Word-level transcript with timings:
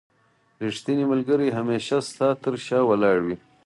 رښتينی 0.65 1.05
ملګري 1.11 1.47
هميشه 1.57 1.97
ستا 2.09 2.27
تر 2.43 2.53
شا 2.65 2.79
ولاړ 2.89 3.17
وي. 3.25 3.35